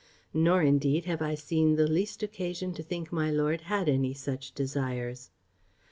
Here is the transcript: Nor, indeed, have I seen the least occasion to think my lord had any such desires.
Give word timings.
Nor, 0.33 0.63
indeed, 0.63 1.05
have 1.05 1.21
I 1.21 1.35
seen 1.35 1.75
the 1.75 1.85
least 1.85 2.23
occasion 2.23 2.73
to 2.73 2.81
think 2.81 3.11
my 3.13 3.29
lord 3.29 3.61
had 3.61 3.87
any 3.87 4.15
such 4.15 4.51
desires. 4.51 5.29